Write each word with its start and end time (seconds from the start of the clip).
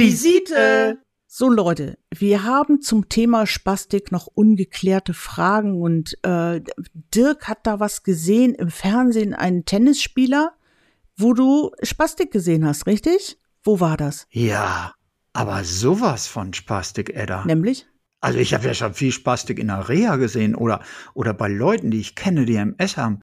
Visite! 0.00 0.98
So 1.26 1.50
Leute, 1.50 1.98
wir 2.10 2.44
haben 2.44 2.80
zum 2.80 3.10
Thema 3.10 3.46
Spastik 3.46 4.10
noch 4.10 4.28
ungeklärte 4.28 5.12
Fragen 5.12 5.78
und 5.80 6.16
äh, 6.24 6.62
Dirk 7.14 7.46
hat 7.48 7.66
da 7.66 7.80
was 7.80 8.02
gesehen 8.02 8.54
im 8.54 8.70
Fernsehen, 8.70 9.34
einen 9.34 9.66
Tennisspieler, 9.66 10.54
wo 11.18 11.34
du 11.34 11.72
Spastik 11.82 12.32
gesehen 12.32 12.64
hast, 12.64 12.86
richtig? 12.86 13.38
Wo 13.62 13.78
war 13.78 13.98
das? 13.98 14.26
Ja, 14.30 14.94
aber 15.34 15.64
sowas 15.64 16.26
von 16.26 16.54
Spastik, 16.54 17.14
Edda. 17.14 17.44
Nämlich? 17.44 17.86
Also 18.22 18.38
ich 18.38 18.54
habe 18.54 18.64
ja 18.64 18.72
schon 18.72 18.94
viel 18.94 19.12
Spastik 19.12 19.58
in 19.58 19.66
der 19.66 19.90
Reha 19.90 20.16
gesehen 20.16 20.54
oder, 20.54 20.80
oder 21.12 21.34
bei 21.34 21.48
Leuten, 21.48 21.90
die 21.90 22.00
ich 22.00 22.14
kenne, 22.14 22.46
die 22.46 22.56
MS 22.56 22.96
haben. 22.96 23.20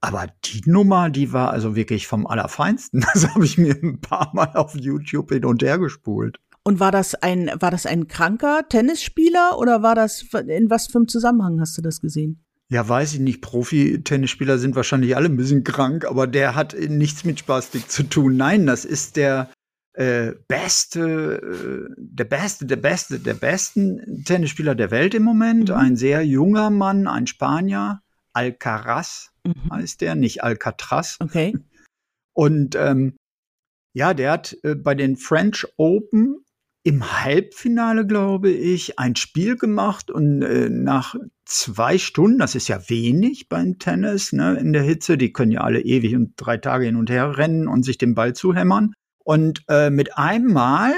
Aber 0.00 0.26
die 0.44 0.62
Nummer, 0.66 1.10
die 1.10 1.32
war 1.32 1.50
also 1.50 1.74
wirklich 1.74 2.06
vom 2.06 2.26
Allerfeinsten. 2.26 3.04
Das 3.14 3.28
habe 3.34 3.44
ich 3.44 3.58
mir 3.58 3.74
ein 3.82 4.00
paar 4.00 4.30
Mal 4.34 4.52
auf 4.54 4.76
YouTube 4.76 5.32
hin 5.32 5.44
und 5.44 5.62
her 5.62 5.78
gespult. 5.78 6.38
Und 6.64 6.80
war 6.80 6.90
das 6.90 7.14
ein, 7.14 7.50
war 7.60 7.70
das 7.70 7.86
ein 7.86 8.08
kranker 8.08 8.62
Tennisspieler 8.68 9.58
oder 9.58 9.82
war 9.82 9.94
das, 9.94 10.24
in 10.48 10.68
was 10.68 10.88
für 10.88 10.98
einem 10.98 11.08
Zusammenhang 11.08 11.60
hast 11.60 11.78
du 11.78 11.82
das 11.82 12.00
gesehen? 12.00 12.44
Ja, 12.68 12.88
weiß 12.88 13.14
ich 13.14 13.20
nicht. 13.20 13.40
Profi-Tennisspieler 13.40 14.58
sind 14.58 14.74
wahrscheinlich 14.74 15.14
alle 15.14 15.28
ein 15.28 15.36
bisschen 15.36 15.62
krank, 15.62 16.04
aber 16.04 16.26
der 16.26 16.56
hat 16.56 16.74
nichts 16.76 17.24
mit 17.24 17.38
Spastik 17.38 17.88
zu 17.90 18.02
tun. 18.02 18.36
Nein, 18.36 18.66
das 18.66 18.84
ist 18.84 19.16
der, 19.16 19.50
äh, 19.96 20.34
beste, 20.46 21.40
äh, 21.40 21.94
der 21.96 22.24
beste, 22.24 22.66
der 22.66 22.76
beste, 22.76 23.18
der 23.18 23.34
besten 23.34 24.24
Tennisspieler 24.24 24.74
der 24.74 24.90
Welt 24.90 25.14
im 25.14 25.22
Moment. 25.22 25.70
Mhm. 25.70 25.74
Ein 25.74 25.96
sehr 25.96 26.24
junger 26.24 26.70
Mann, 26.70 27.06
ein 27.06 27.26
Spanier, 27.26 28.02
Alcaraz 28.36 29.32
mhm. 29.44 29.70
heißt 29.72 30.00
der, 30.00 30.14
nicht 30.14 30.44
Alcatraz. 30.44 31.16
Okay. 31.20 31.56
Und 32.34 32.76
ähm, 32.76 33.16
ja, 33.94 34.12
der 34.12 34.32
hat 34.32 34.56
äh, 34.62 34.74
bei 34.74 34.94
den 34.94 35.16
French 35.16 35.66
Open 35.78 36.44
im 36.82 37.24
Halbfinale, 37.24 38.06
glaube 38.06 38.50
ich, 38.50 38.98
ein 38.98 39.16
Spiel 39.16 39.56
gemacht 39.56 40.08
und 40.08 40.42
äh, 40.42 40.68
nach 40.68 41.16
zwei 41.44 41.98
Stunden, 41.98 42.38
das 42.38 42.54
ist 42.54 42.68
ja 42.68 42.88
wenig 42.88 43.48
beim 43.48 43.80
Tennis, 43.80 44.32
ne, 44.32 44.56
in 44.56 44.72
der 44.72 44.82
Hitze, 44.82 45.18
die 45.18 45.32
können 45.32 45.50
ja 45.50 45.62
alle 45.62 45.80
ewig 45.80 46.14
und 46.14 46.34
drei 46.36 46.58
Tage 46.58 46.84
hin 46.84 46.94
und 46.94 47.10
her 47.10 47.38
rennen 47.38 47.66
und 47.66 47.84
sich 47.84 47.98
den 47.98 48.14
Ball 48.14 48.34
zuhämmern. 48.34 48.92
Und 49.24 49.64
äh, 49.68 49.90
mit 49.90 50.16
einem 50.16 50.52
Mal 50.52 50.94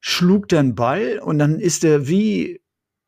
schlug 0.00 0.48
der 0.48 0.60
einen 0.60 0.74
Ball 0.74 1.20
und 1.22 1.38
dann 1.38 1.60
ist 1.60 1.84
er 1.84 2.08
wie, 2.08 2.60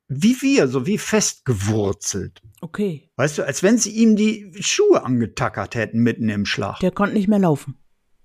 wie 0.07 0.41
wir, 0.43 0.69
so 0.69 0.87
wie 0.87 0.99
festgewurzelt. 0.99 2.41
Okay. 2.63 3.11
Weißt 3.17 3.39
du, 3.39 3.43
als 3.43 3.65
wenn 3.65 3.77
sie 3.77 3.91
ihm 3.91 4.15
die 4.15 4.53
Schuhe 4.61 5.03
angetackert 5.03 5.75
hätten 5.75 5.99
mitten 5.99 6.29
im 6.29 6.47
Schlag. 6.47 6.79
Der 6.79 6.93
konnte 6.93 7.15
nicht 7.15 7.27
mehr 7.27 7.41
laufen. 7.41 7.77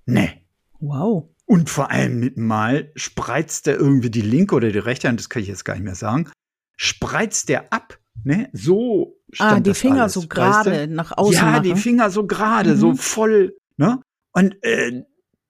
Nee. 0.05 0.29
Wow. 0.79 1.29
Und 1.45 1.71
vor 1.71 1.89
allem 1.89 2.19
mit 2.19 2.37
Mal 2.37 2.91
spreizt 2.95 3.67
er 3.67 3.77
irgendwie 3.77 4.11
die 4.11 4.21
linke 4.21 4.53
oder 4.53 4.71
die 4.71 4.77
rechte 4.77 5.07
Hand, 5.07 5.19
das 5.19 5.29
kann 5.29 5.41
ich 5.41 5.47
jetzt 5.47 5.65
gar 5.65 5.73
nicht 5.73 5.83
mehr 5.83 5.95
sagen, 5.95 6.29
spreizt 6.75 7.49
der 7.49 7.73
ab, 7.73 7.97
ne? 8.23 8.49
So 8.53 9.17
stand 9.31 9.51
Ah, 9.51 9.59
die 9.59 9.73
Finger 9.73 10.03
alles, 10.03 10.13
so 10.13 10.27
gerade 10.27 10.87
nach 10.87 11.17
außen. 11.17 11.33
Ja, 11.33 11.45
machen. 11.45 11.63
die 11.63 11.75
Finger 11.75 12.11
so 12.11 12.27
gerade, 12.27 12.75
mhm. 12.75 12.79
so 12.79 12.95
voll, 12.95 13.57
ne? 13.77 14.01
Und 14.33 14.55
äh, 14.61 15.03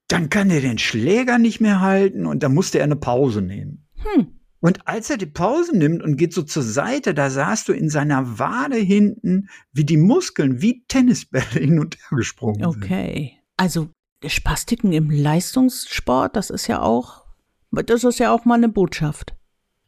dann 0.08 0.30
kann 0.30 0.50
er 0.50 0.62
den 0.62 0.78
Schläger 0.78 1.40
nicht 1.40 1.60
mehr 1.60 1.82
halten 1.82 2.26
und 2.26 2.42
dann 2.42 2.54
musste 2.54 2.78
er 2.78 2.86
eine 2.86 2.96
Pause 2.96 3.42
nehmen. 3.42 3.86
Hm. 3.98 4.37
Und 4.60 4.88
als 4.88 5.10
er 5.10 5.18
die 5.18 5.28
Pause 5.28 5.78
nimmt 5.78 6.02
und 6.02 6.18
geht 6.18 6.34
so 6.34 6.42
zur 6.42 6.64
Seite, 6.64 7.14
da 7.14 7.30
sahst 7.30 7.68
du 7.68 7.74
in 7.74 7.90
seiner 7.90 8.40
Wade 8.40 8.78
hinten, 8.78 9.50
wie 9.72 9.86
die 9.86 9.98
Muskeln 9.98 10.62
wie 10.62 10.84
Tennisbälle 10.88 11.46
hin 11.52 11.80
und 11.80 11.98
her 11.98 12.18
gesprungen 12.18 12.66
okay. 12.66 12.74
sind. 12.74 12.84
Okay. 12.84 13.34
Also 13.58 13.90
Spastiken 14.26 14.94
im 14.94 15.12
Leistungssport, 15.12 16.36
das 16.36 16.50
ist 16.50 16.68
ja 16.68 16.82
auch, 16.82 17.26
das 17.72 18.04
ist 18.04 18.20
ja 18.20 18.32
auch 18.32 18.46
mal 18.46 18.56
eine 18.56 18.70
Botschaft. 18.70 19.36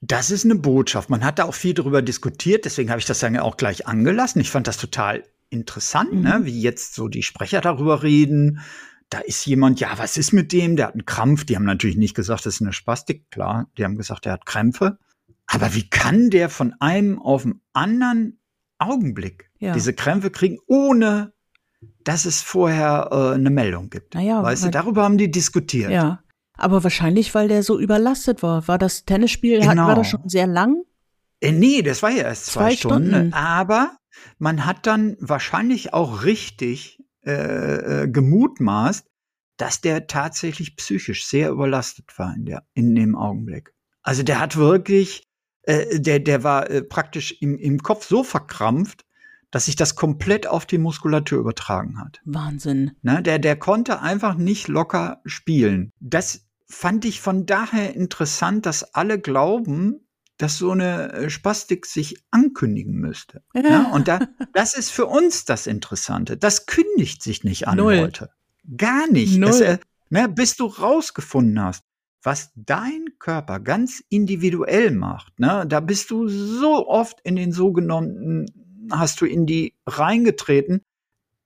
Das 0.02 0.32
ist 0.32 0.46
eine 0.46 0.56
Botschaft. 0.56 1.10
Man 1.10 1.26
hat 1.26 1.40
da 1.40 1.46
auch 1.46 1.54
viel 1.54 1.74
darüber 1.74 2.02
diskutiert, 2.02 2.66
deswegen 2.66 2.90
habe 2.90 3.00
ich 3.00 3.06
das 3.06 3.20
dann 3.20 3.38
auch 3.38 3.58
gleich 3.58 3.88
angelassen. 3.88 4.40
Ich 4.40 4.50
fand 4.50 4.68
das 4.68 4.78
total 4.78 5.24
interessant, 5.50 6.14
ne, 6.14 6.18
mhm. 6.18 6.24
ne, 6.24 6.46
wie 6.46 6.62
jetzt 6.62 6.94
so 6.94 7.08
die 7.08 7.24
Sprecher 7.24 7.60
darüber 7.62 8.04
reden, 8.04 8.60
da 9.10 9.20
ist 9.20 9.46
jemand, 9.46 9.80
ja, 9.80 9.98
was 9.98 10.18
ist 10.18 10.34
mit 10.34 10.52
dem? 10.52 10.76
Der 10.76 10.88
hat 10.88 10.94
einen 10.94 11.06
Krampf. 11.06 11.46
Die 11.46 11.56
haben 11.56 11.66
natürlich 11.66 11.98
nicht 11.98 12.16
gesagt, 12.16 12.46
das 12.46 12.56
ist 12.56 12.62
eine 12.62 12.74
Spastik, 12.74 13.32
klar. 13.32 13.68
Die 13.78 13.84
haben 13.84 13.98
gesagt, 13.98 14.26
der 14.26 14.34
hat 14.34 14.46
Krämpfe. 14.46 15.00
Aber 15.48 15.74
wie 15.74 15.90
kann 15.90 16.30
der 16.30 16.50
von 16.50 16.76
einem 16.80 17.20
auf 17.20 17.44
den 17.44 17.62
anderen 17.74 18.40
Augenblick 18.78 19.50
ja. 19.60 19.74
diese 19.74 19.94
Krämpfe 19.94 20.30
kriegen, 20.30 20.60
ohne 20.68 21.34
dass 22.04 22.26
es 22.26 22.42
vorher 22.42 23.10
äh, 23.12 23.34
eine 23.34 23.50
Meldung 23.50 23.90
gibt? 23.90 24.14
Naja, 24.14 24.44
weißt 24.44 24.66
du, 24.66 24.70
darüber 24.70 25.04
haben 25.04 25.18
die 25.18 25.32
diskutiert. 25.32 25.90
Ja. 25.90 26.22
Aber 26.54 26.84
wahrscheinlich, 26.84 27.34
weil 27.34 27.48
der 27.48 27.64
so 27.64 27.80
überlastet 27.80 28.44
war. 28.44 28.68
War 28.68 28.78
das 28.78 29.06
Tennisspiel, 29.06 29.62
genau. 29.62 29.70
hat, 29.70 29.78
war 29.78 29.96
das 29.96 30.08
schon 30.08 30.28
sehr 30.28 30.46
lang? 30.46 30.84
Äh, 31.40 31.52
nee, 31.52 31.82
das 31.82 32.04
war 32.04 32.12
ja 32.12 32.24
erst 32.24 32.48
zwei, 32.48 32.72
zwei 32.72 32.76
Stunden. 32.76 33.10
Stunden. 33.10 33.34
Aber 33.34 33.98
man 34.38 34.66
hat 34.66 34.86
dann 34.86 35.16
wahrscheinlich 35.20 35.94
auch 35.94 36.24
richtig 36.26 37.00
äh, 37.30 38.04
äh, 38.04 38.08
gemutmaßt, 38.08 39.06
dass 39.58 39.82
der 39.82 40.08
tatsächlich 40.08 40.76
psychisch 40.78 41.26
sehr 41.26 41.50
überlastet 41.50 42.18
war 42.18 42.34
in, 42.36 42.46
der, 42.46 42.64
in 42.74 42.96
dem 42.96 43.16
Augenblick. 43.16 43.74
Also 44.02 44.24
der 44.24 44.40
hat 44.40 44.56
wirklich, 44.56 45.28
äh, 45.64 46.00
der, 46.00 46.20
der 46.20 46.44
war 46.44 46.70
äh, 46.70 46.82
praktisch 46.82 47.42
im, 47.42 47.58
im 47.58 47.84
Kopf 47.84 48.08
so 48.08 48.24
verkrampft, 48.24 49.06
dass 49.52 49.66
sich 49.66 49.76
das 49.76 49.96
komplett 49.96 50.48
auf 50.48 50.66
die 50.66 50.78
Muskulatur 50.78 51.40
übertragen 51.40 52.00
hat. 52.00 52.22
Wahnsinn. 52.24 52.92
Ne, 53.02 53.22
der, 53.22 53.40
der 53.40 53.56
konnte 53.56 54.02
einfach 54.02 54.36
nicht 54.36 54.68
locker 54.68 55.22
spielen. 55.26 55.92
Das 56.00 56.48
fand 56.68 57.04
ich 57.06 57.20
von 57.20 57.46
daher 57.46 57.96
interessant, 57.96 58.66
dass 58.66 58.94
alle 58.94 59.20
glauben, 59.20 60.08
dass 60.40 60.58
so 60.58 60.72
eine 60.72 61.12
äh, 61.12 61.30
Spastik 61.30 61.86
sich 61.86 62.16
ankündigen 62.32 62.96
müsste. 62.96 63.44
Ja. 63.54 63.62
Ne? 63.62 63.92
Und 63.94 64.08
da, 64.08 64.20
das 64.54 64.74
ist 64.74 64.90
für 64.90 65.06
uns 65.06 65.46
das 65.46 65.68
Interessante. 65.68 66.38
Das 66.38 66.66
kündigt 66.66 67.22
sich 67.22 67.44
nicht 67.44 67.68
an, 67.68 67.78
Null. 67.78 67.96
Leute. 67.96 68.30
Gar 68.76 69.12
nicht. 69.12 69.38
Null. 69.38 69.50
Das, 69.50 69.62
äh, 69.62 69.78
ne, 70.10 70.30
bis 70.30 70.56
du 70.56 70.66
rausgefunden 70.66 71.62
hast, 71.62 71.84
was 72.24 72.52
dein 72.56 73.06
Körper 73.20 73.60
ganz 73.60 74.02
individuell 74.10 74.92
macht. 74.92 75.38
Ne, 75.40 75.66
da 75.68 75.82
bist 75.82 76.10
du 76.10 76.30
so 76.30 76.88
oft 76.88 77.20
in 77.24 77.36
den 77.36 77.52
sogenannten, 77.52 78.46
hast 78.92 79.20
du 79.20 79.26
in 79.26 79.46
die 79.46 79.76
reingetreten. 79.86 80.82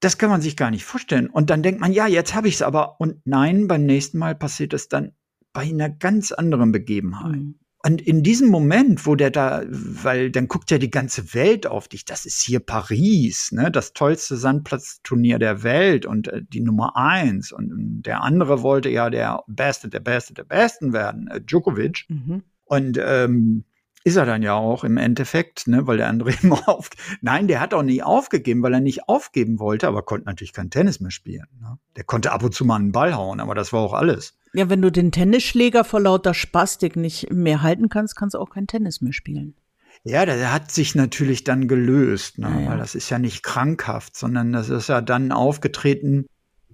Das 0.02 0.20
kann 0.20 0.30
man 0.30 0.42
sich 0.42 0.56
gar 0.56 0.70
nicht 0.70 0.86
vorstellen. 0.86 1.28
Und 1.28 1.50
dann 1.50 1.64
denkt 1.64 1.82
man, 1.82 1.94
ja, 1.94 2.06
jetzt 2.06 2.36
habe 2.36 2.48
ich 2.48 2.56
es 2.56 2.62
aber. 2.62 3.00
Und 3.00 3.26
nein, 3.26 3.68
beim 3.68 3.86
nächsten 3.86 4.20
Mal 4.20 4.36
passiert 4.36 4.74
es 4.74 4.88
dann 4.88 5.14
bei 5.52 5.62
einer 5.62 5.90
ganz 5.90 6.32
anderen 6.32 6.72
Begebenheit. 6.72 7.38
Mhm. 7.38 7.60
Und 7.86 8.02
in 8.02 8.24
diesem 8.24 8.48
Moment, 8.48 9.06
wo 9.06 9.16
der 9.16 9.30
da, 9.30 9.64
weil 9.68 10.32
dann 10.32 10.48
guckt 10.48 10.72
ja 10.72 10.78
die 10.78 10.90
ganze 10.90 11.34
Welt 11.34 11.68
auf 11.68 11.90
dich, 11.90 12.06
das 12.06 12.26
ist 12.26 12.42
hier 12.42 12.62
Paris, 12.62 13.52
ne, 13.52 13.70
das 13.70 13.92
tollste 13.92 14.38
Sandplatzturnier 14.38 15.38
der 15.38 15.64
Welt 15.64 16.06
und 16.06 16.30
äh, 16.30 16.42
die 16.48 16.62
Nummer 16.62 16.96
eins. 16.96 17.52
Und 17.52 18.04
der 18.04 18.24
andere 18.24 18.62
wollte 18.62 18.90
ja 18.90 19.10
der 19.10 19.44
Beste, 19.48 19.90
der 19.90 20.00
Beste, 20.00 20.34
der 20.34 20.46
Besten 20.46 20.94
werden, 20.94 21.28
äh, 21.28 21.42
Djokovic. 21.42 22.06
Mhm. 22.08 22.44
Und 22.64 22.98
ähm, 23.04 23.66
ist 24.04 24.16
er 24.18 24.26
dann 24.26 24.42
ja 24.42 24.54
auch 24.54 24.84
im 24.84 24.98
Endeffekt, 24.98 25.68
ne, 25.68 25.88
weil 25.88 25.98
der 25.98 26.08
andere 26.08 26.32
immer 26.42 26.68
auf. 26.68 26.90
Nein, 27.22 27.48
der 27.48 27.60
hat 27.60 27.74
auch 27.74 27.84
nie 27.84 28.04
aufgegeben, 28.04 28.62
weil 28.64 28.74
er 28.74 28.82
nicht 28.82 29.08
aufgeben 29.08 29.60
wollte, 29.60 29.88
aber 29.88 30.04
konnte 30.04 30.26
natürlich 30.26 30.54
kein 30.54 30.70
Tennis 30.70 31.00
mehr 31.00 31.12
spielen. 31.12 31.48
Ne? 31.62 31.78
Der 31.96 32.04
konnte 32.04 32.32
ab 32.32 32.44
und 32.44 32.54
zu 32.54 32.66
mal 32.66 32.76
einen 32.76 32.92
Ball 32.92 33.16
hauen, 33.16 33.40
aber 33.40 33.56
das 33.56 33.74
war 33.74 33.82
auch 33.82 33.94
alles. 33.94 34.38
Ja, 34.54 34.70
wenn 34.70 34.82
du 34.82 34.92
den 34.92 35.12
Tennisschläger 35.12 35.84
vor 35.84 36.00
lauter 36.00 36.34
Spastik 36.34 36.96
nicht 36.96 37.32
mehr 37.32 37.62
halten 37.62 37.90
kannst, 37.90 38.16
kannst 38.16 38.36
du 38.36 38.40
auch 38.40 38.50
kein 38.50 38.68
Tennis 38.68 39.02
mehr 39.02 39.14
spielen. 39.14 39.56
Ja, 40.04 40.26
der 40.26 40.52
hat 40.52 40.70
sich 40.70 40.96
natürlich 40.96 41.44
dann 41.46 41.68
gelöst, 41.68 42.38
ne? 42.38 42.50
Ja, 42.50 42.60
ja. 42.60 42.70
weil 42.72 42.78
das 42.78 42.94
ist 42.94 43.10
ja 43.10 43.20
nicht 43.20 43.42
krankhaft, 43.42 44.18
sondern 44.18 44.52
das 44.52 44.70
ist 44.70 44.90
ja 44.90 45.02
dann 45.02 45.32
aufgetreten 45.32 46.26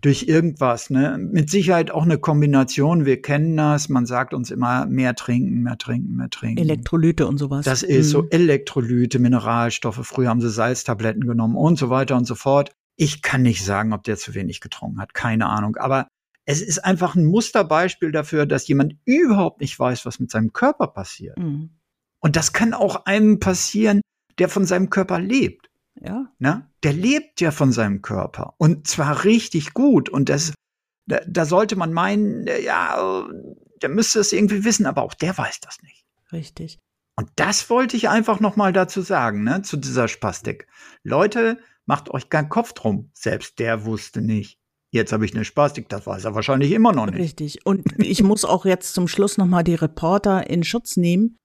durch 0.02 0.24
irgendwas, 0.28 0.90
ne? 0.90 1.18
Mit 1.20 1.50
Sicherheit 1.50 1.92
auch 1.92 2.04
eine 2.04 2.18
Kombination. 2.18 3.06
Wir 3.06 3.22
kennen 3.22 3.58
das. 3.58 3.90
Man 3.90 4.06
sagt 4.06 4.34
uns 4.34 4.52
immer 4.52 4.86
mehr 4.86 5.16
trinken, 5.16 5.64
mehr 5.64 5.78
trinken, 5.78 6.16
mehr 6.16 6.30
trinken. 6.30 6.58
Elektrolyte 6.58 7.28
und 7.28 7.38
sowas. 7.38 7.66
Das 7.66 7.84
ist 7.84 8.08
mhm. 8.08 8.12
so 8.12 8.30
Elektrolyte, 8.30 9.20
Mineralstoffe. 9.20 10.00
Früher 10.04 10.30
haben 10.30 10.42
sie 10.42 10.50
Salztabletten 10.50 11.28
genommen 11.28 11.56
und 11.56 11.78
so 11.78 11.90
weiter 11.90 12.16
und 12.16 12.26
so 12.26 12.36
fort. 12.36 12.72
Ich 12.96 13.22
kann 13.22 13.42
nicht 13.42 13.64
sagen, 13.64 13.94
ob 13.94 14.04
der 14.04 14.18
zu 14.18 14.34
wenig 14.36 14.62
getrunken 14.62 15.02
hat. 15.02 15.14
Keine 15.14 15.48
Ahnung. 15.48 15.76
Aber 15.78 16.08
es 16.46 16.62
ist 16.62 16.84
einfach 16.84 17.16
ein 17.16 17.26
Musterbeispiel 17.26 18.12
dafür, 18.12 18.46
dass 18.46 18.68
jemand 18.68 18.96
überhaupt 19.06 19.62
nicht 19.62 19.78
weiß, 19.78 20.06
was 20.06 20.20
mit 20.20 20.32
seinem 20.32 20.54
Körper 20.54 20.88
passiert. 20.88 21.38
Mhm. 21.38 21.72
Und 22.20 22.36
das 22.36 22.54
kann 22.54 22.74
auch 22.74 23.06
einem 23.06 23.40
passieren, 23.40 24.02
der 24.40 24.50
von 24.50 24.66
seinem 24.66 24.90
Körper 24.90 25.20
lebt. 25.20 25.69
Ja. 26.02 26.32
Na, 26.40 26.70
der 26.84 26.94
lebt 26.94 27.42
ja 27.42 27.52
von 27.52 27.72
seinem 27.72 28.02
Körper 28.02 28.54
und 28.58 28.88
zwar 28.88 29.24
richtig 29.24 29.74
gut. 29.74 30.10
Und 30.10 30.30
das, 30.30 30.54
da, 31.08 31.20
da 31.28 31.46
sollte 31.46 31.76
man 31.76 31.94
meinen, 31.94 32.48
ja, 32.64 33.28
der 33.82 33.90
müsste 33.90 34.20
es 34.20 34.32
irgendwie 34.32 34.64
wissen, 34.64 34.86
aber 34.86 35.04
auch 35.04 35.14
der 35.14 35.38
weiß 35.38 35.60
das 35.60 35.82
nicht. 35.82 36.06
Richtig. 36.32 36.80
Und 37.16 37.30
das 37.36 37.70
wollte 37.70 37.98
ich 37.98 38.08
einfach 38.08 38.40
noch 38.40 38.56
mal 38.56 38.72
dazu 38.72 39.02
sagen, 39.02 39.44
ne, 39.44 39.62
zu 39.62 39.76
dieser 39.76 40.08
Spastik. 40.08 40.68
Leute, 41.04 41.60
macht 41.86 42.10
euch 42.12 42.30
keinen 42.30 42.50
Kopf 42.50 42.72
drum. 42.74 43.12
Selbst 43.14 43.60
der 43.60 43.84
wusste 43.84 44.22
nicht, 44.22 44.60
Jetzt 44.92 45.14
habe 45.14 45.24
ich 45.24 45.36
eine 45.36 45.46
Spastik, 45.46 45.88
das 45.90 46.08
weiß 46.08 46.26
er 46.26 46.34
wahrscheinlich 46.34 46.72
immer 46.72 46.92
noch 46.94 47.06
nicht. 47.06 47.20
Richtig. 47.20 47.66
Und 47.66 47.84
ich 48.00 48.24
muss 48.24 48.44
auch 48.44 48.66
jetzt 48.66 48.94
zum 48.94 49.08
Schluss 49.08 49.38
nochmal 49.38 49.64
die 49.64 49.76
Reporter 49.76 50.50
in 50.50 50.64
Schutz 50.64 50.98
nehmen. 50.98 51.38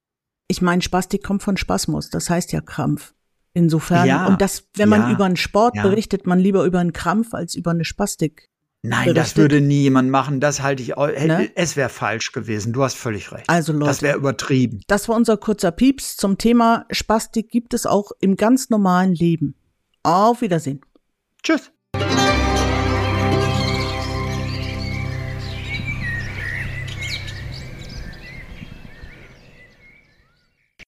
Ich 0.48 0.62
meine, 0.62 0.80
Spastik 0.80 1.22
kommt 1.22 1.42
von 1.42 1.56
Spasmus, 1.56 2.08
das 2.10 2.30
heißt 2.30 2.52
ja 2.52 2.60
Krampf. 2.60 3.14
Insofern, 3.54 4.06
ja, 4.06 4.26
und 4.26 4.40
das, 4.40 4.64
wenn 4.74 4.88
man 4.88 5.02
ja, 5.02 5.12
über 5.12 5.24
einen 5.24 5.36
Sport 5.36 5.76
ja. 5.76 5.82
berichtet, 5.82 6.26
man 6.26 6.40
lieber 6.40 6.64
über 6.64 6.80
einen 6.80 6.92
Krampf 6.92 7.34
als 7.34 7.54
über 7.54 7.70
eine 7.70 7.84
Spastik. 7.84 8.50
Nein, 8.82 9.04
berichtet. 9.04 9.16
das 9.16 9.36
würde 9.36 9.60
nie 9.60 9.82
jemand 9.82 10.10
machen. 10.10 10.40
Das 10.40 10.60
halte 10.60 10.82
ich. 10.82 10.88
Ne? 10.88 11.50
Es 11.54 11.76
wäre 11.76 11.88
falsch 11.88 12.32
gewesen. 12.32 12.72
Du 12.72 12.82
hast 12.82 12.96
völlig 12.96 13.32
recht. 13.32 13.48
Also 13.48 13.72
Leute, 13.72 13.86
das 13.86 14.02
wäre 14.02 14.18
übertrieben. 14.18 14.80
Das 14.88 15.08
war 15.08 15.16
unser 15.16 15.36
kurzer 15.36 15.70
Pieps 15.70 16.16
zum 16.16 16.36
Thema 16.36 16.84
Spastik. 16.90 17.48
Gibt 17.50 17.72
es 17.72 17.86
auch 17.86 18.10
im 18.20 18.36
ganz 18.36 18.68
normalen 18.70 19.14
Leben. 19.14 19.54
Auf 20.02 20.42
Wiedersehen. 20.42 20.80
Tschüss. 21.42 21.70